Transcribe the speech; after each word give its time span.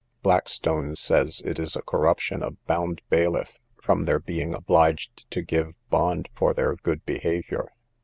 Blackstone 0.23 0.95
says 0.95 1.43
it 1.45 1.59
is 1.59 1.75
a 1.75 1.83
corruption 1.83 2.41
of 2.41 2.57
bound 2.65 3.03
bailiff, 3.11 3.59
from 3.79 4.05
their 4.05 4.17
being 4.17 4.51
obliged 4.55 5.29
to 5.29 5.43
give 5.43 5.75
bond 5.91 6.27
for 6.33 6.55
their 6.55 6.75
good 6.77 7.05
behaviour. 7.05 7.69